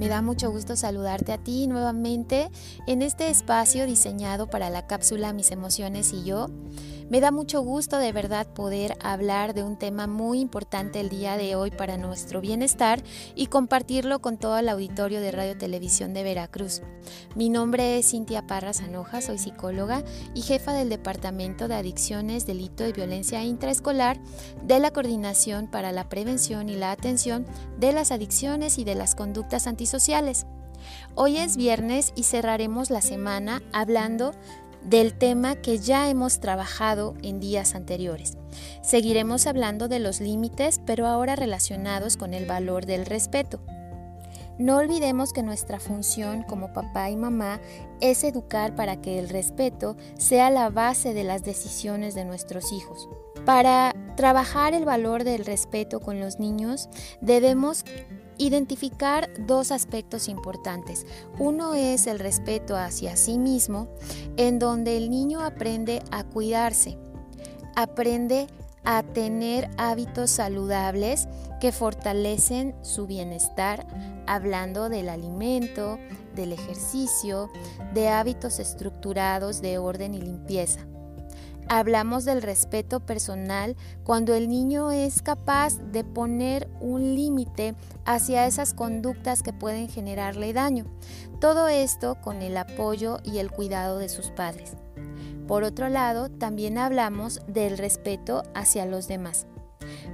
Me 0.00 0.08
da 0.08 0.22
mucho 0.22 0.50
gusto 0.50 0.76
saludarte 0.76 1.30
a 1.30 1.36
ti 1.36 1.66
nuevamente 1.66 2.48
en 2.86 3.02
este 3.02 3.28
espacio 3.28 3.84
diseñado 3.84 4.48
para 4.48 4.70
la 4.70 4.86
cápsula 4.86 5.34
Mis 5.34 5.50
emociones 5.50 6.14
y 6.14 6.24
yo. 6.24 6.46
Me 7.10 7.20
da 7.20 7.32
mucho 7.32 7.60
gusto 7.62 7.98
de 7.98 8.12
verdad 8.12 8.46
poder 8.46 8.96
hablar 9.02 9.52
de 9.52 9.64
un 9.64 9.76
tema 9.76 10.06
muy 10.06 10.38
importante 10.38 11.00
el 11.00 11.08
día 11.08 11.36
de 11.36 11.56
hoy 11.56 11.72
para 11.72 11.96
nuestro 11.96 12.40
bienestar 12.40 13.02
y 13.34 13.48
compartirlo 13.48 14.20
con 14.20 14.38
todo 14.38 14.56
el 14.56 14.68
auditorio 14.68 15.20
de 15.20 15.32
Radio 15.32 15.58
Televisión 15.58 16.14
de 16.14 16.22
Veracruz. 16.22 16.82
Mi 17.34 17.48
nombre 17.48 17.98
es 17.98 18.12
Cintia 18.12 18.46
Parra 18.46 18.72
Sanoja, 18.72 19.22
soy 19.22 19.38
psicóloga 19.38 20.04
y 20.34 20.42
jefa 20.42 20.72
del 20.72 20.88
Departamento 20.88 21.66
de 21.66 21.74
Adicciones, 21.74 22.46
Delito 22.46 22.86
y 22.86 22.92
Violencia 22.92 23.42
Intraescolar 23.42 24.20
de 24.62 24.78
la 24.78 24.92
Coordinación 24.92 25.66
para 25.66 25.90
la 25.90 26.08
Prevención 26.08 26.68
y 26.68 26.76
la 26.76 26.92
Atención 26.92 27.44
de 27.80 27.92
las 27.92 28.12
Adicciones 28.12 28.78
y 28.78 28.84
de 28.84 28.94
las 28.94 29.16
Conductas 29.16 29.66
Antisociales. 29.66 30.46
Hoy 31.14 31.38
es 31.38 31.56
viernes 31.56 32.12
y 32.14 32.22
cerraremos 32.22 32.90
la 32.90 33.02
semana 33.02 33.62
hablando 33.72 34.32
del 34.82 35.14
tema 35.14 35.56
que 35.56 35.78
ya 35.78 36.08
hemos 36.08 36.40
trabajado 36.40 37.14
en 37.22 37.40
días 37.40 37.74
anteriores. 37.74 38.36
Seguiremos 38.82 39.46
hablando 39.46 39.88
de 39.88 39.98
los 39.98 40.20
límites, 40.20 40.80
pero 40.86 41.06
ahora 41.06 41.36
relacionados 41.36 42.16
con 42.16 42.34
el 42.34 42.46
valor 42.46 42.86
del 42.86 43.06
respeto. 43.06 43.60
No 44.60 44.76
olvidemos 44.76 45.32
que 45.32 45.42
nuestra 45.42 45.80
función 45.80 46.42
como 46.42 46.74
papá 46.74 47.08
y 47.08 47.16
mamá 47.16 47.62
es 48.02 48.24
educar 48.24 48.74
para 48.74 49.00
que 49.00 49.18
el 49.18 49.30
respeto 49.30 49.96
sea 50.18 50.50
la 50.50 50.68
base 50.68 51.14
de 51.14 51.24
las 51.24 51.44
decisiones 51.44 52.14
de 52.14 52.26
nuestros 52.26 52.70
hijos. 52.70 53.08
Para 53.46 53.94
trabajar 54.16 54.74
el 54.74 54.84
valor 54.84 55.24
del 55.24 55.46
respeto 55.46 55.98
con 56.00 56.20
los 56.20 56.38
niños 56.38 56.90
debemos 57.22 57.86
identificar 58.40 59.30
dos 59.46 59.70
aspectos 59.70 60.28
importantes. 60.28 61.06
Uno 61.38 61.74
es 61.74 62.06
el 62.06 62.18
respeto 62.18 62.76
hacia 62.76 63.16
sí 63.16 63.38
mismo, 63.38 63.88
en 64.36 64.58
donde 64.58 64.96
el 64.96 65.10
niño 65.10 65.40
aprende 65.40 66.02
a 66.10 66.24
cuidarse, 66.24 66.98
aprende 67.76 68.46
a 68.82 69.02
tener 69.02 69.70
hábitos 69.76 70.30
saludables 70.30 71.28
que 71.60 71.70
fortalecen 71.70 72.74
su 72.82 73.06
bienestar, 73.06 73.86
hablando 74.26 74.88
del 74.88 75.10
alimento, 75.10 75.98
del 76.34 76.54
ejercicio, 76.54 77.50
de 77.92 78.08
hábitos 78.08 78.58
estructurados 78.58 79.60
de 79.60 79.76
orden 79.76 80.14
y 80.14 80.22
limpieza. 80.22 80.89
Hablamos 81.72 82.24
del 82.24 82.42
respeto 82.42 82.98
personal 82.98 83.76
cuando 84.02 84.34
el 84.34 84.48
niño 84.48 84.90
es 84.90 85.22
capaz 85.22 85.78
de 85.92 86.02
poner 86.02 86.68
un 86.80 87.14
límite 87.14 87.76
hacia 88.04 88.48
esas 88.48 88.74
conductas 88.74 89.44
que 89.44 89.52
pueden 89.52 89.88
generarle 89.88 90.52
daño. 90.52 90.86
Todo 91.40 91.68
esto 91.68 92.16
con 92.20 92.42
el 92.42 92.56
apoyo 92.56 93.18
y 93.22 93.38
el 93.38 93.52
cuidado 93.52 93.98
de 93.98 94.08
sus 94.08 94.32
padres. 94.32 94.72
Por 95.46 95.62
otro 95.62 95.88
lado, 95.88 96.28
también 96.28 96.76
hablamos 96.76 97.40
del 97.46 97.78
respeto 97.78 98.42
hacia 98.52 98.84
los 98.84 99.06
demás. 99.06 99.46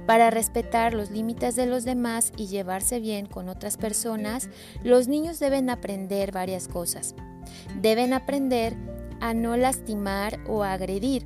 Para 0.05 0.29
respetar 0.29 0.93
los 0.93 1.09
límites 1.09 1.55
de 1.55 1.65
los 1.65 1.85
demás 1.85 2.33
y 2.37 2.45
llevarse 2.45 2.99
bien 2.99 3.25
con 3.25 3.49
otras 3.49 3.77
personas, 3.77 4.47
los 4.83 5.07
niños 5.07 5.39
deben 5.39 5.71
aprender 5.71 6.31
varias 6.31 6.67
cosas. 6.67 7.15
Deben 7.81 8.13
aprender 8.13 8.77
a 9.21 9.33
no 9.33 9.57
lastimar 9.57 10.39
o 10.47 10.63
agredir 10.63 11.25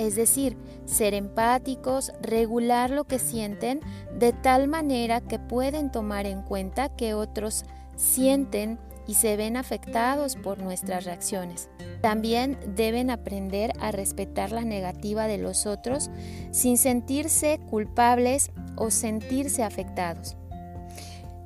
es 0.00 0.16
decir, 0.16 0.56
ser 0.86 1.12
empáticos, 1.12 2.12
regular 2.22 2.90
lo 2.90 3.04
que 3.04 3.18
sienten 3.18 3.80
de 4.18 4.32
tal 4.32 4.66
manera 4.66 5.20
que 5.20 5.38
pueden 5.38 5.92
tomar 5.92 6.24
en 6.24 6.40
cuenta 6.40 6.88
que 6.96 7.12
otros 7.12 7.66
sienten 7.96 8.78
y 9.06 9.14
se 9.14 9.36
ven 9.36 9.58
afectados 9.58 10.36
por 10.36 10.62
nuestras 10.62 11.04
reacciones. 11.04 11.68
También 12.00 12.58
deben 12.74 13.10
aprender 13.10 13.72
a 13.78 13.90
respetar 13.90 14.52
la 14.52 14.64
negativa 14.64 15.26
de 15.26 15.36
los 15.36 15.66
otros 15.66 16.10
sin 16.50 16.78
sentirse 16.78 17.60
culpables 17.68 18.52
o 18.76 18.90
sentirse 18.90 19.64
afectados. 19.64 20.34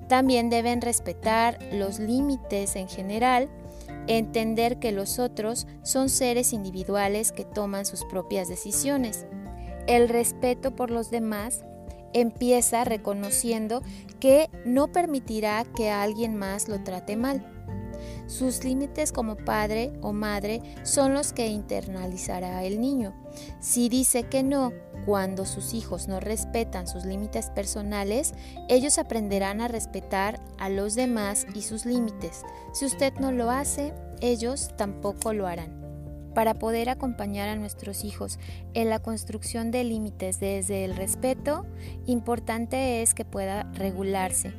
También 0.09 0.49
deben 0.49 0.81
respetar 0.81 1.59
los 1.73 1.99
límites 1.99 2.77
en 2.77 2.89
general 2.89 3.49
entender 4.07 4.79
que 4.79 4.93
los 4.93 5.19
otros 5.19 5.67
son 5.83 6.09
seres 6.09 6.53
individuales 6.53 7.33
que 7.33 7.45
toman 7.45 7.87
sus 7.87 8.05
propias 8.05 8.49
decisiones. 8.49 9.27
El 9.87 10.09
respeto 10.09 10.75
por 10.75 10.91
los 10.91 11.11
demás 11.11 11.65
empieza 12.13 12.85
reconociendo 12.85 13.83
que 14.21 14.49
no 14.65 14.89
permitirá 14.89 15.65
que 15.65 15.91
alguien 15.91 16.37
más 16.37 16.69
lo 16.69 16.83
trate 16.83 17.17
mal. 17.17 17.51
Sus 18.27 18.65
límites 18.65 19.13
como 19.13 19.37
padre 19.37 19.93
o 20.01 20.13
madre 20.13 20.63
son 20.83 21.13
los 21.15 21.33
que 21.33 21.49
internalizará 21.49 22.65
el 22.65 22.81
niño. 22.81 23.15
Si 23.61 23.89
dice 23.89 24.25
que 24.25 24.43
no 24.43 24.73
cuando 25.05 25.45
sus 25.45 25.75
hijos 25.75 26.09
no 26.09 26.21
respetan 26.21 26.87
sus 26.87 27.05
límites 27.05 27.51
personales, 27.51 28.35
ellos 28.69 28.99
aprenderán 28.99 29.61
a 29.61 29.69
respetar 29.69 30.41
a 30.59 30.69
los 30.69 30.95
demás 30.95 31.47
y 31.55 31.63
sus 31.63 31.85
límites. 31.85 32.43
Si 32.73 32.85
usted 32.85 33.13
no 33.21 33.33
lo 33.33 33.51
hace, 33.51 33.93
ellos 34.21 34.71
tampoco 34.77 35.33
lo 35.33 35.47
harán. 35.47 35.83
Para 36.35 36.55
poder 36.55 36.89
acompañar 36.89 37.49
a 37.49 37.57
nuestros 37.57 38.05
hijos 38.05 38.39
en 38.75 38.91
la 38.91 38.99
construcción 38.99 39.71
de 39.71 39.85
límites 39.85 40.41
desde 40.41 40.85
el 40.85 40.97
respeto, 40.97 41.65
importante 42.07 43.03
es 43.03 43.15
que 43.15 43.25
pueda 43.25 43.71
regularse, 43.75 44.53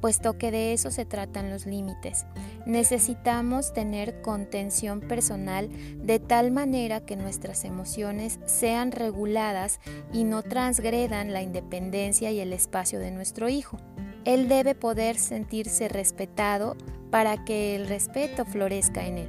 puesto 0.00 0.38
que 0.38 0.52
de 0.52 0.72
eso 0.72 0.90
se 0.92 1.04
tratan 1.04 1.50
los 1.50 1.66
límites. 1.66 2.24
Necesitamos 2.66 3.72
tener 3.72 4.22
contención 4.22 5.00
personal 5.00 5.68
de 5.96 6.20
tal 6.20 6.52
manera 6.52 7.00
que 7.04 7.16
nuestras 7.16 7.64
emociones 7.64 8.38
sean 8.46 8.92
reguladas 8.92 9.80
y 10.12 10.24
no 10.24 10.42
transgredan 10.42 11.32
la 11.32 11.42
independencia 11.42 12.30
y 12.30 12.40
el 12.40 12.52
espacio 12.52 13.00
de 13.00 13.10
nuestro 13.10 13.48
hijo. 13.48 13.78
Él 14.24 14.48
debe 14.48 14.76
poder 14.76 15.16
sentirse 15.18 15.88
respetado 15.88 16.76
para 17.10 17.44
que 17.44 17.74
el 17.74 17.88
respeto 17.88 18.44
florezca 18.44 19.06
en 19.06 19.18
él. 19.18 19.28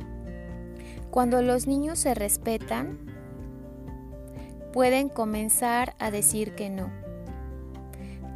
Cuando 1.09 1.41
los 1.41 1.65
niños 1.65 1.99
se 1.99 2.13
respetan, 2.13 2.99
pueden 4.71 5.09
comenzar 5.09 5.95
a 5.99 6.11
decir 6.11 6.53
que 6.53 6.69
no 6.69 7.02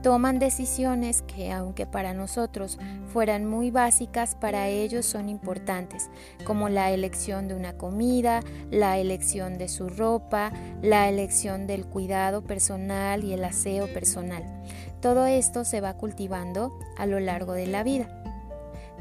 toman 0.02 0.40
decisiones 0.40 1.22
que, 1.24 1.52
aunque 1.52 1.86
para 1.86 2.14
nosotros 2.14 2.78
fueran 3.12 3.46
muy 3.46 3.72
básicas, 3.72 4.36
para 4.36 4.68
ellos 4.68 5.06
son 5.06 5.30
importantes, 5.30 6.10
como 6.44 6.70
la 6.70 6.92
elección 6.92 7.48
de 7.48 7.56
una 7.56 7.78
comida, 7.78 8.42
la 8.72 8.98
elección 8.98 9.58
de 9.58 9.68
su 9.68 9.90
ropa, 9.90 10.52
la 10.82 11.10
elección 11.10 11.68
del 11.68 11.86
cuidado 11.86 12.44
personal 12.44 13.24
y 13.24 13.34
el 13.34 13.44
aseo 13.44 13.92
personal. 13.94 14.44
Todo 15.02 15.26
esto 15.26 15.64
se 15.64 15.82
va 15.82 15.94
cultivando 15.94 16.78
a 16.98 17.06
lo 17.06 17.20
largo 17.20 17.54
de 17.54 17.68
la 17.68 17.84
vida. 17.84 18.08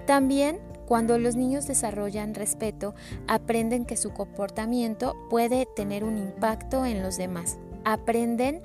También 0.07 0.61
cuando 0.87 1.19
los 1.19 1.35
niños 1.35 1.67
desarrollan 1.67 2.35
respeto, 2.35 2.95
aprenden 3.27 3.85
que 3.85 3.97
su 3.97 4.13
comportamiento 4.13 5.17
puede 5.29 5.67
tener 5.75 6.05
un 6.05 6.17
impacto 6.17 6.87
en 6.87 7.03
los 7.03 7.17
demás. 7.17 7.59
Aprenden 7.85 8.63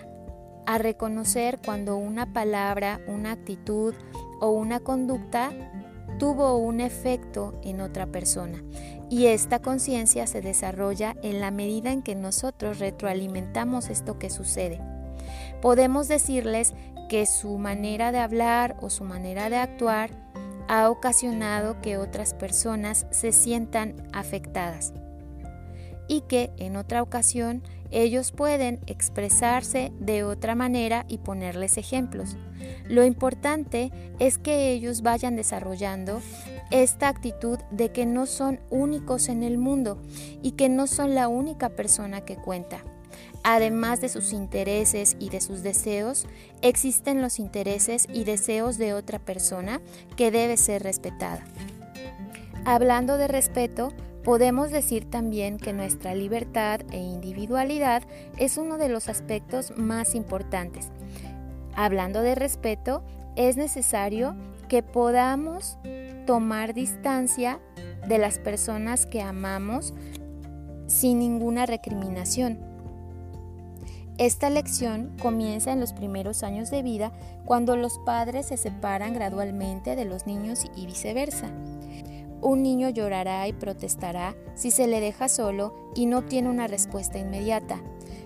a 0.66 0.78
reconocer 0.78 1.60
cuando 1.64 1.98
una 1.98 2.34
palabra, 2.34 3.02
una 3.08 3.32
actitud 3.32 3.94
o 4.40 4.52
una 4.52 4.80
conducta 4.80 5.52
tuvo 6.18 6.58
un 6.58 6.82
efecto 6.82 7.60
en 7.64 7.82
otra 7.82 8.08
persona. 8.08 8.64
Y 9.10 9.26
esta 9.26 9.60
conciencia 9.60 10.28
se 10.28 10.42
desarrolla 10.42 11.16
en 11.24 11.42
la 11.42 11.52
medida 11.52 11.92
en 11.92 12.02
que 12.02 12.16
nosotros 12.16 12.80
retroalimentamos 12.80 13.90
esto 13.90 14.20
que 14.20 14.30
sucede. 14.30 14.80
Podemos 15.62 16.08
decirles 16.08 16.74
que 17.10 17.26
su 17.26 17.58
manera 17.58 18.12
de 18.12 18.20
hablar 18.20 18.78
o 18.82 18.90
su 18.90 19.04
manera 19.04 19.50
de 19.50 19.58
actuar 19.58 20.12
ha 20.68 20.90
ocasionado 20.90 21.82
que 21.82 21.98
otras 21.98 22.34
personas 22.34 23.06
se 23.12 23.32
sientan 23.32 23.96
afectadas 24.14 24.94
y 26.08 26.22
que 26.22 26.52
en 26.58 26.78
otra 26.78 27.02
ocasión 27.02 27.64
ellos 27.92 28.32
pueden 28.32 28.80
expresarse 28.88 29.92
de 30.00 30.24
otra 30.24 30.56
manera 30.56 31.06
y 31.08 31.20
ponerles 31.20 31.78
ejemplos. 31.78 32.38
Lo 32.88 33.04
importante 33.04 33.92
es 34.20 34.38
que 34.38 34.72
ellos 34.72 35.02
vayan 35.02 35.36
desarrollando 35.36 36.22
esta 36.72 37.10
actitud 37.10 37.60
de 37.70 37.92
que 37.92 38.06
no 38.06 38.26
son 38.26 38.60
únicos 38.70 39.28
en 39.28 39.44
el 39.44 39.58
mundo 39.58 40.02
y 40.42 40.52
que 40.52 40.70
no 40.70 40.88
son 40.88 41.16
la 41.16 41.28
única 41.28 41.70
persona 41.70 42.22
que 42.22 42.38
cuenta. 42.38 42.84
Además 43.44 44.02
de 44.02 44.10
sus 44.10 44.34
intereses 44.34 45.18
y 45.20 45.30
de 45.30 45.42
sus 45.42 45.64
deseos, 45.64 46.28
existen 46.62 47.22
los 47.22 47.40
intereses 47.40 48.08
y 48.14 48.24
deseos 48.24 48.78
de 48.78 48.94
otra 48.94 49.20
persona 49.20 49.82
que 50.16 50.32
debe 50.32 50.58
ser 50.58 50.84
respetada. 50.84 51.44
Hablando 52.66 53.18
de 53.18 53.28
respeto, 53.28 53.92
Podemos 54.24 54.70
decir 54.70 55.10
también 55.10 55.58
que 55.58 55.74
nuestra 55.74 56.14
libertad 56.14 56.82
e 56.92 57.00
individualidad 57.00 58.04
es 58.38 58.58
uno 58.58 58.78
de 58.78 58.88
los 58.88 59.10
aspectos 59.10 59.74
más 59.78 60.14
importantes. 60.14 60.90
Hablando 61.76 62.22
de 62.22 62.36
respeto, 62.36 63.04
es 63.36 63.58
necesario 63.58 64.36
que 64.68 64.84
podamos 64.84 65.78
tomar 66.28 66.74
distancia 66.74 67.60
de 68.08 68.20
las 68.20 68.38
personas 68.38 69.08
que 69.08 69.22
amamos 69.22 69.94
sin 70.86 71.20
ninguna 71.20 71.66
recriminación. 71.66 72.60
Esta 74.20 74.52
lección 74.52 75.18
comienza 75.20 75.72
en 75.72 75.80
los 75.80 75.94
primeros 75.94 76.44
años 76.44 76.70
de 76.70 76.84
vida 76.84 77.12
cuando 77.46 77.76
los 77.76 77.98
padres 78.06 78.48
se 78.48 78.58
separan 78.58 79.16
gradualmente 79.16 79.96
de 79.96 80.06
los 80.06 80.28
niños 80.28 80.66
y 80.76 80.86
viceversa. 80.86 81.50
Un 82.42 82.64
niño 82.64 82.90
llorará 82.90 83.48
y 83.48 83.54
protestará 83.54 84.36
si 84.56 84.72
se 84.72 84.88
le 84.88 85.00
deja 85.00 85.30
solo 85.30 85.76
y 85.96 86.08
no 86.08 86.24
tiene 86.24 86.50
una 86.50 86.68
respuesta 86.68 87.20
inmediata. 87.20 87.82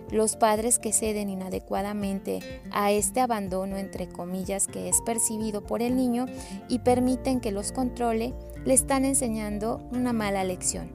Los 0.09 0.37
padres 0.37 0.79
que 0.79 0.93
ceden 0.93 1.29
inadecuadamente 1.29 2.39
a 2.71 2.91
este 2.91 3.19
abandono 3.19 3.77
entre 3.77 4.07
comillas 4.07 4.67
que 4.67 4.87
es 4.87 5.01
percibido 5.01 5.63
por 5.63 5.81
el 5.81 5.95
niño 5.95 6.27
y 6.69 6.79
permiten 6.79 7.41
que 7.41 7.51
los 7.51 7.71
controle, 7.71 8.33
le 8.63 8.73
están 8.73 9.03
enseñando 9.03 9.81
una 9.91 10.13
mala 10.13 10.43
lección. 10.43 10.91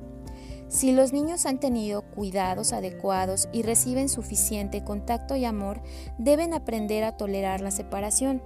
Si 0.68 0.92
los 0.92 1.12
niños 1.12 1.46
han 1.46 1.58
tenido 1.58 2.02
cuidados 2.02 2.72
adecuados 2.72 3.48
y 3.52 3.62
reciben 3.62 4.08
suficiente 4.08 4.84
contacto 4.84 5.34
y 5.34 5.44
amor, 5.44 5.82
deben 6.16 6.54
aprender 6.54 7.02
a 7.02 7.16
tolerar 7.16 7.60
la 7.60 7.72
separación. 7.72 8.40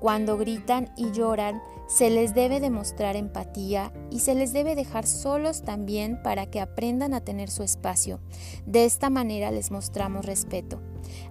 Cuando 0.00 0.36
gritan 0.36 0.92
y 0.96 1.10
lloran, 1.12 1.60
se 1.86 2.10
les 2.10 2.34
debe 2.34 2.60
demostrar 2.60 3.16
empatía 3.16 3.92
y 4.10 4.20
se 4.20 4.34
les 4.34 4.52
debe 4.52 4.74
dejar 4.74 5.06
solos 5.06 5.62
también 5.62 6.20
para 6.22 6.46
que 6.46 6.60
aprendan 6.60 7.14
a 7.14 7.20
tener 7.20 7.48
su 7.48 7.62
espacio. 7.62 8.20
De 8.66 8.84
esta 8.84 9.08
manera 9.08 9.50
les 9.50 9.70
mostramos 9.70 10.26
respeto. 10.26 10.80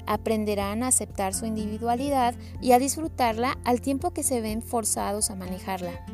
Aprenderán 0.07 0.83
a 0.83 0.87
aceptar 0.87 1.33
su 1.33 1.45
individualidad 1.45 2.35
y 2.61 2.71
a 2.71 2.79
disfrutarla 2.79 3.57
al 3.65 3.81
tiempo 3.81 4.11
que 4.11 4.23
se 4.23 4.39
ven 4.39 4.61
forzados 4.61 5.29
a 5.29 5.35
manejarla. 5.35 6.05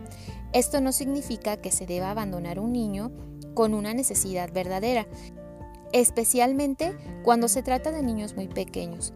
Esto 0.53 0.81
no 0.81 0.91
significa 0.91 1.57
que 1.57 1.71
se 1.71 1.85
deba 1.85 2.11
abandonar 2.11 2.59
un 2.59 2.73
niño 2.73 3.11
con 3.53 3.73
una 3.73 3.93
necesidad 3.93 4.51
verdadera, 4.51 5.07
especialmente 5.93 6.97
cuando 7.23 7.47
se 7.47 7.63
trata 7.63 7.91
de 7.91 8.01
niños 8.01 8.35
muy 8.35 8.47
pequeños. 8.47 9.13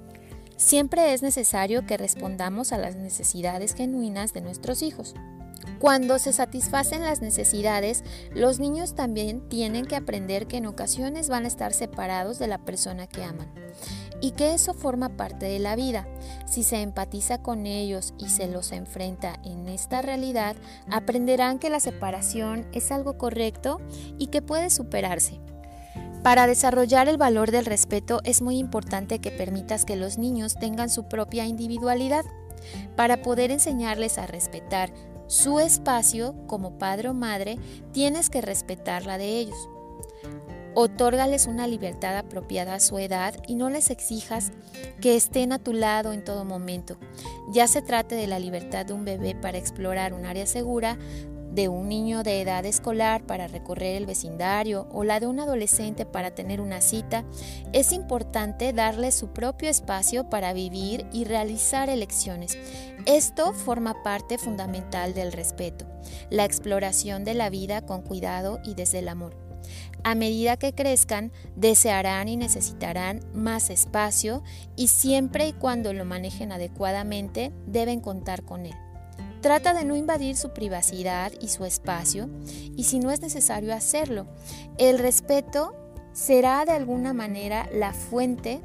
Siempre 0.57 1.13
es 1.13 1.21
necesario 1.21 1.85
que 1.85 1.97
respondamos 1.97 2.71
a 2.71 2.77
las 2.77 2.95
necesidades 2.95 3.75
genuinas 3.75 4.33
de 4.33 4.41
nuestros 4.41 4.81
hijos. 4.81 5.13
Cuando 5.79 6.19
se 6.19 6.31
satisfacen 6.31 7.03
las 7.03 7.21
necesidades, 7.21 8.03
los 8.33 8.59
niños 8.59 8.95
también 8.95 9.47
tienen 9.49 9.85
que 9.85 9.95
aprender 9.95 10.47
que 10.47 10.57
en 10.57 10.67
ocasiones 10.67 11.27
van 11.27 11.45
a 11.45 11.47
estar 11.47 11.73
separados 11.73 12.39
de 12.39 12.47
la 12.47 12.59
persona 12.59 13.07
que 13.07 13.23
aman 13.23 13.51
y 14.21 14.31
que 14.31 14.53
eso 14.53 14.73
forma 14.73 15.17
parte 15.17 15.45
de 15.45 15.59
la 15.59 15.75
vida. 15.75 16.07
Si 16.47 16.63
se 16.63 16.81
empatiza 16.81 17.41
con 17.41 17.65
ellos 17.65 18.13
y 18.17 18.29
se 18.29 18.47
los 18.47 18.71
enfrenta 18.71 19.39
en 19.43 19.67
esta 19.67 20.01
realidad, 20.01 20.55
aprenderán 20.89 21.59
que 21.59 21.69
la 21.69 21.79
separación 21.79 22.67
es 22.71 22.91
algo 22.91 23.17
correcto 23.17 23.81
y 24.17 24.27
que 24.27 24.41
puede 24.41 24.69
superarse. 24.69 25.39
Para 26.25 26.47
desarrollar 26.47 27.07
el 27.07 27.17
valor 27.17 27.51
del 27.51 27.67
respeto 27.67 28.19
es 28.23 28.41
muy 28.41 28.57
importante 28.57 29.19
que 29.19 29.29
permitas 29.29 29.85
que 29.85 29.95
los 29.95 30.17
niños 30.17 30.55
tengan 30.55 30.89
su 30.89 31.07
propia 31.07 31.45
individualidad. 31.45 32.25
Para 32.95 33.21
poder 33.21 33.51
enseñarles 33.51 34.17
a 34.17 34.25
respetar 34.25 34.91
su 35.27 35.59
espacio 35.59 36.33
como 36.47 36.79
padre 36.79 37.09
o 37.09 37.13
madre, 37.13 37.59
tienes 37.91 38.31
que 38.31 38.41
respetar 38.41 39.05
la 39.05 39.19
de 39.19 39.37
ellos. 39.37 39.69
Otórgales 40.73 41.45
una 41.45 41.67
libertad 41.67 42.17
apropiada 42.17 42.73
a 42.73 42.79
su 42.79 42.97
edad 42.97 43.35
y 43.47 43.53
no 43.53 43.69
les 43.69 43.91
exijas 43.91 44.51
que 45.01 45.15
estén 45.15 45.53
a 45.53 45.59
tu 45.59 45.73
lado 45.73 46.11
en 46.11 46.23
todo 46.25 46.43
momento. 46.43 46.97
Ya 47.53 47.67
se 47.67 47.83
trate 47.83 48.15
de 48.15 48.25
la 48.25 48.39
libertad 48.39 48.87
de 48.87 48.93
un 48.93 49.05
bebé 49.05 49.35
para 49.35 49.59
explorar 49.59 50.15
un 50.15 50.25
área 50.25 50.47
segura 50.47 50.97
de 51.55 51.69
un 51.69 51.87
niño 51.87 52.21
de 52.21 52.41
edad 52.41 52.65
escolar 52.65 53.25
para 53.25 53.47
recorrer 53.47 53.95
el 53.95 54.05
vecindario 54.05 54.87
o 54.91 55.05
la 55.05 55.21
de 55.21 55.27
un 55.27 55.39
adolescente 55.39 56.05
para 56.05 56.31
tener 56.31 56.59
una 56.59 56.81
cita, 56.81 57.23
es 57.71 57.93
importante 57.93 58.73
darle 58.73 59.11
su 59.11 59.29
propio 59.29 59.69
espacio 59.69 60.29
para 60.29 60.51
vivir 60.51 61.07
y 61.13 61.23
realizar 61.23 61.89
elecciones. 61.89 62.57
Esto 63.05 63.53
forma 63.53 64.03
parte 64.03 64.37
fundamental 64.37 65.13
del 65.13 65.31
respeto, 65.31 65.85
la 66.29 66.43
exploración 66.43 67.23
de 67.23 67.33
la 67.33 67.49
vida 67.49 67.81
con 67.81 68.01
cuidado 68.01 68.59
y 68.65 68.75
desde 68.75 68.99
el 68.99 69.07
amor. 69.07 69.37
A 70.03 70.13
medida 70.13 70.57
que 70.57 70.73
crezcan, 70.73 71.31
desearán 71.55 72.27
y 72.27 72.37
necesitarán 72.37 73.21
más 73.33 73.69
espacio 73.69 74.43
y 74.75 74.89
siempre 74.89 75.47
y 75.47 75.53
cuando 75.53 75.93
lo 75.93 76.05
manejen 76.05 76.51
adecuadamente 76.51 77.51
deben 77.65 78.01
contar 78.01 78.43
con 78.43 78.65
él. 78.65 78.75
Trata 79.45 79.75
de 79.75 79.85
no 79.85 79.95
invadir 79.95 80.35
su 80.35 80.53
privacidad 80.53 81.31
y 81.39 81.49
su 81.49 81.65
espacio 81.65 82.27
y 82.75 82.85
si 82.85 82.97
no 82.97 83.11
es 83.11 83.21
necesario 83.21 83.75
hacerlo. 83.75 84.25
El 84.79 84.97
respeto 84.97 85.75
será 86.13 86.65
de 86.65 86.71
alguna 86.71 87.13
manera 87.13 87.69
la 87.71 87.93
fuente 87.93 88.61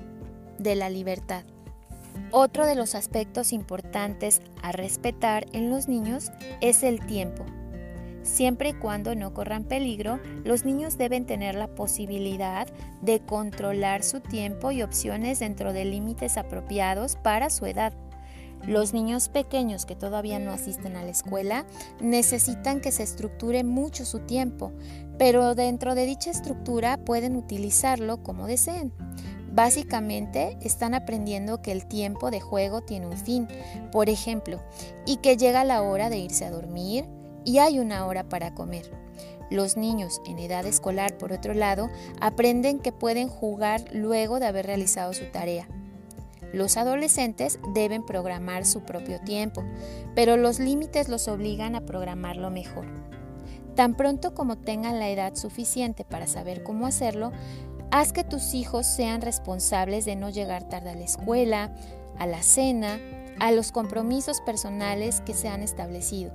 de 0.56 0.76
la 0.76 0.88
libertad. 0.88 1.44
Otro 2.30 2.64
de 2.64 2.76
los 2.76 2.94
aspectos 2.94 3.52
importantes 3.52 4.40
a 4.62 4.72
respetar 4.72 5.44
en 5.52 5.68
los 5.68 5.86
niños 5.86 6.32
es 6.62 6.82
el 6.82 7.04
tiempo. 7.04 7.44
Siempre 8.22 8.70
y 8.70 8.72
cuando 8.72 9.14
no 9.14 9.34
corran 9.34 9.64
peligro, 9.64 10.18
los 10.44 10.64
niños 10.64 10.96
deben 10.96 11.26
tener 11.26 11.56
la 11.56 11.74
posibilidad 11.74 12.66
de 13.02 13.20
controlar 13.20 14.02
su 14.02 14.20
tiempo 14.20 14.72
y 14.72 14.80
opciones 14.82 15.40
dentro 15.40 15.74
de 15.74 15.84
límites 15.84 16.38
apropiados 16.38 17.16
para 17.16 17.50
su 17.50 17.66
edad. 17.66 17.92
Los 18.66 18.92
niños 18.92 19.28
pequeños 19.28 19.86
que 19.86 19.96
todavía 19.96 20.38
no 20.38 20.52
asisten 20.52 20.96
a 20.96 21.02
la 21.02 21.10
escuela 21.10 21.64
necesitan 22.00 22.80
que 22.80 22.92
se 22.92 23.02
estructure 23.02 23.64
mucho 23.64 24.04
su 24.04 24.20
tiempo, 24.20 24.72
pero 25.18 25.54
dentro 25.54 25.94
de 25.94 26.04
dicha 26.04 26.30
estructura 26.30 26.98
pueden 26.98 27.36
utilizarlo 27.36 28.22
como 28.22 28.46
deseen. 28.46 28.92
Básicamente 29.52 30.58
están 30.60 30.94
aprendiendo 30.94 31.62
que 31.62 31.72
el 31.72 31.86
tiempo 31.86 32.30
de 32.30 32.40
juego 32.40 32.82
tiene 32.82 33.06
un 33.06 33.16
fin, 33.16 33.48
por 33.90 34.08
ejemplo, 34.08 34.62
y 35.06 35.16
que 35.16 35.36
llega 35.36 35.64
la 35.64 35.82
hora 35.82 36.10
de 36.10 36.18
irse 36.18 36.44
a 36.44 36.50
dormir 36.50 37.06
y 37.44 37.58
hay 37.58 37.78
una 37.78 38.06
hora 38.06 38.28
para 38.28 38.54
comer. 38.54 38.90
Los 39.50 39.76
niños 39.76 40.20
en 40.26 40.38
edad 40.38 40.66
escolar, 40.66 41.18
por 41.18 41.32
otro 41.32 41.54
lado, 41.54 41.88
aprenden 42.20 42.78
que 42.78 42.92
pueden 42.92 43.28
jugar 43.28 43.82
luego 43.92 44.38
de 44.38 44.46
haber 44.46 44.66
realizado 44.66 45.12
su 45.12 45.24
tarea 45.32 45.66
los 46.52 46.76
adolescentes 46.76 47.58
deben 47.74 48.04
programar 48.04 48.64
su 48.66 48.80
propio 48.80 49.20
tiempo, 49.20 49.62
pero 50.14 50.36
los 50.36 50.58
límites 50.58 51.08
los 51.08 51.28
obligan 51.28 51.74
a 51.74 51.86
programarlo 51.86 52.50
mejor. 52.50 52.86
Tan 53.74 53.94
pronto 53.94 54.34
como 54.34 54.58
tengan 54.58 54.98
la 54.98 55.08
edad 55.08 55.36
suficiente 55.36 56.04
para 56.04 56.26
saber 56.26 56.62
cómo 56.62 56.86
hacerlo, 56.86 57.32
haz 57.90 58.12
que 58.12 58.24
tus 58.24 58.54
hijos 58.54 58.86
sean 58.86 59.20
responsables 59.20 60.04
de 60.04 60.16
no 60.16 60.30
llegar 60.30 60.68
tarde 60.68 60.90
a 60.90 60.94
la 60.94 61.04
escuela, 61.04 61.74
a 62.18 62.26
la 62.26 62.42
cena, 62.42 62.98
a 63.38 63.52
los 63.52 63.72
compromisos 63.72 64.40
personales 64.40 65.22
que 65.22 65.34
se 65.34 65.48
han 65.48 65.62
establecido. 65.62 66.32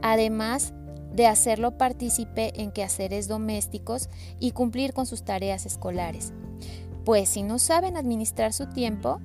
Además, 0.00 0.72
de 1.12 1.26
hacerlo 1.26 1.78
partícipe 1.78 2.60
en 2.60 2.70
quehaceres 2.70 3.26
domésticos 3.26 4.08
y 4.38 4.52
cumplir 4.52 4.92
con 4.92 5.06
sus 5.06 5.24
tareas 5.24 5.66
escolares. 5.66 6.32
Pues 7.04 7.28
si 7.28 7.42
no 7.42 7.58
saben 7.58 7.96
administrar 7.96 8.52
su 8.52 8.66
tiempo, 8.66 9.20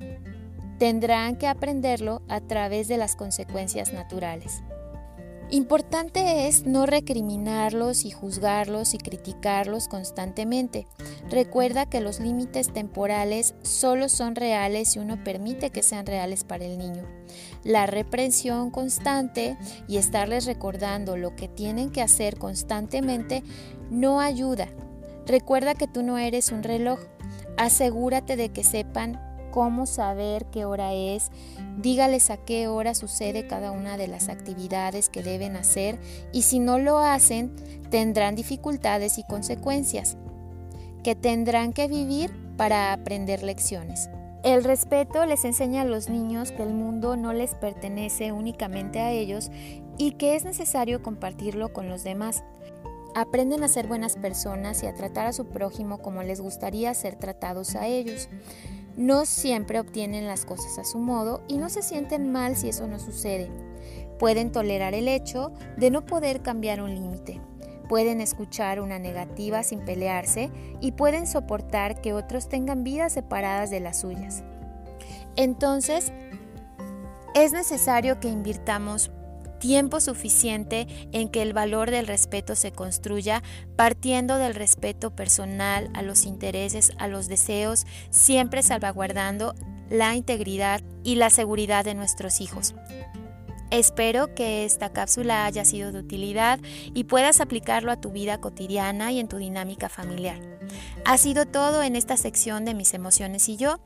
tendrán 0.82 1.36
que 1.36 1.46
aprenderlo 1.46 2.22
a 2.26 2.40
través 2.40 2.88
de 2.88 2.96
las 2.96 3.14
consecuencias 3.14 3.92
naturales. 3.92 4.64
Importante 5.48 6.48
es 6.48 6.66
no 6.66 6.86
recriminarlos 6.86 8.04
y 8.04 8.10
juzgarlos 8.10 8.92
y 8.92 8.98
criticarlos 8.98 9.86
constantemente. 9.86 10.88
Recuerda 11.30 11.86
que 11.86 12.00
los 12.00 12.18
límites 12.18 12.72
temporales 12.72 13.54
solo 13.62 14.08
son 14.08 14.34
reales 14.34 14.88
si 14.88 14.98
uno 14.98 15.22
permite 15.22 15.70
que 15.70 15.84
sean 15.84 16.04
reales 16.04 16.42
para 16.42 16.64
el 16.64 16.78
niño. 16.78 17.04
La 17.62 17.86
reprensión 17.86 18.72
constante 18.72 19.56
y 19.86 19.98
estarles 19.98 20.46
recordando 20.46 21.16
lo 21.16 21.36
que 21.36 21.46
tienen 21.46 21.92
que 21.92 22.02
hacer 22.02 22.38
constantemente 22.38 23.44
no 23.88 24.20
ayuda. 24.20 24.66
Recuerda 25.28 25.76
que 25.76 25.86
tú 25.86 26.02
no 26.02 26.18
eres 26.18 26.50
un 26.50 26.64
reloj. 26.64 26.98
Asegúrate 27.56 28.34
de 28.34 28.48
que 28.48 28.64
sepan 28.64 29.31
cómo 29.52 29.86
saber 29.86 30.46
qué 30.46 30.64
hora 30.64 30.92
es, 30.94 31.30
dígales 31.78 32.30
a 32.30 32.38
qué 32.38 32.66
hora 32.66 32.94
sucede 32.94 33.46
cada 33.46 33.70
una 33.70 33.96
de 33.96 34.08
las 34.08 34.28
actividades 34.28 35.08
que 35.08 35.22
deben 35.22 35.54
hacer 35.54 36.00
y 36.32 36.42
si 36.42 36.58
no 36.58 36.80
lo 36.80 36.98
hacen, 36.98 37.54
tendrán 37.90 38.34
dificultades 38.34 39.18
y 39.18 39.22
consecuencias 39.22 40.16
que 41.04 41.14
tendrán 41.14 41.72
que 41.72 41.86
vivir 41.86 42.32
para 42.56 42.92
aprender 42.92 43.44
lecciones. 43.44 44.08
El 44.42 44.64
respeto 44.64 45.24
les 45.24 45.44
enseña 45.44 45.82
a 45.82 45.84
los 45.84 46.08
niños 46.08 46.50
que 46.50 46.64
el 46.64 46.74
mundo 46.74 47.16
no 47.16 47.32
les 47.32 47.54
pertenece 47.54 48.32
únicamente 48.32 48.98
a 48.98 49.12
ellos 49.12 49.52
y 49.98 50.12
que 50.12 50.34
es 50.34 50.44
necesario 50.44 51.00
compartirlo 51.00 51.72
con 51.72 51.88
los 51.88 52.02
demás. 52.02 52.42
Aprenden 53.14 53.62
a 53.62 53.68
ser 53.68 53.86
buenas 53.86 54.16
personas 54.16 54.82
y 54.82 54.86
a 54.86 54.94
tratar 54.94 55.26
a 55.26 55.32
su 55.32 55.46
prójimo 55.46 55.98
como 55.98 56.22
les 56.22 56.40
gustaría 56.40 56.92
ser 56.94 57.14
tratados 57.16 57.76
a 57.76 57.86
ellos. 57.86 58.28
No 58.96 59.24
siempre 59.24 59.80
obtienen 59.80 60.26
las 60.26 60.44
cosas 60.44 60.78
a 60.78 60.84
su 60.84 60.98
modo 60.98 61.42
y 61.48 61.56
no 61.56 61.70
se 61.70 61.82
sienten 61.82 62.30
mal 62.30 62.56
si 62.56 62.68
eso 62.68 62.86
no 62.86 62.98
sucede. 62.98 63.50
Pueden 64.18 64.52
tolerar 64.52 64.94
el 64.94 65.08
hecho 65.08 65.52
de 65.76 65.90
no 65.90 66.04
poder 66.04 66.42
cambiar 66.42 66.82
un 66.82 66.94
límite. 66.94 67.40
Pueden 67.88 68.20
escuchar 68.20 68.80
una 68.80 68.98
negativa 68.98 69.62
sin 69.62 69.80
pelearse 69.80 70.50
y 70.80 70.92
pueden 70.92 71.26
soportar 71.26 72.00
que 72.00 72.12
otros 72.12 72.48
tengan 72.48 72.84
vidas 72.84 73.12
separadas 73.12 73.70
de 73.70 73.80
las 73.80 74.00
suyas. 74.00 74.44
Entonces, 75.36 76.12
es 77.34 77.52
necesario 77.52 78.20
que 78.20 78.28
invirtamos 78.28 79.10
tiempo 79.62 80.00
suficiente 80.00 80.88
en 81.12 81.28
que 81.28 81.40
el 81.40 81.52
valor 81.52 81.92
del 81.92 82.08
respeto 82.08 82.56
se 82.56 82.72
construya 82.72 83.44
partiendo 83.76 84.36
del 84.36 84.56
respeto 84.56 85.14
personal 85.14 85.88
a 85.94 86.02
los 86.02 86.26
intereses, 86.26 86.90
a 86.98 87.06
los 87.06 87.28
deseos, 87.28 87.86
siempre 88.10 88.64
salvaguardando 88.64 89.54
la 89.88 90.16
integridad 90.16 90.82
y 91.04 91.14
la 91.14 91.30
seguridad 91.30 91.84
de 91.84 91.94
nuestros 91.94 92.40
hijos. 92.40 92.74
Espero 93.70 94.34
que 94.34 94.64
esta 94.64 94.92
cápsula 94.92 95.46
haya 95.46 95.64
sido 95.64 95.92
de 95.92 96.00
utilidad 96.00 96.58
y 96.92 97.04
puedas 97.04 97.40
aplicarlo 97.40 97.92
a 97.92 98.00
tu 98.00 98.10
vida 98.10 98.40
cotidiana 98.40 99.12
y 99.12 99.20
en 99.20 99.28
tu 99.28 99.36
dinámica 99.36 99.88
familiar. 99.88 100.40
Ha 101.04 101.16
sido 101.18 101.46
todo 101.46 101.84
en 101.84 101.94
esta 101.94 102.16
sección 102.16 102.64
de 102.64 102.74
mis 102.74 102.94
emociones 102.94 103.48
y 103.48 103.56
yo. 103.56 103.78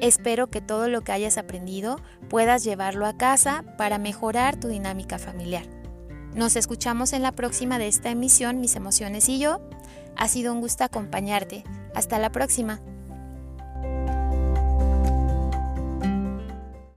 Espero 0.00 0.48
que 0.48 0.60
todo 0.60 0.88
lo 0.88 1.02
que 1.02 1.12
hayas 1.12 1.38
aprendido 1.38 2.00
puedas 2.28 2.64
llevarlo 2.64 3.06
a 3.06 3.16
casa 3.16 3.64
para 3.78 3.98
mejorar 3.98 4.56
tu 4.56 4.68
dinámica 4.68 5.18
familiar. 5.18 5.66
Nos 6.34 6.56
escuchamos 6.56 7.12
en 7.12 7.22
la 7.22 7.32
próxima 7.32 7.78
de 7.78 7.86
esta 7.86 8.10
emisión, 8.10 8.60
Mis 8.60 8.74
emociones 8.76 9.28
y 9.28 9.38
yo. 9.38 9.60
Ha 10.16 10.28
sido 10.28 10.52
un 10.52 10.60
gusto 10.60 10.84
acompañarte. 10.84 11.64
Hasta 11.94 12.18
la 12.18 12.30
próxima. 12.30 12.80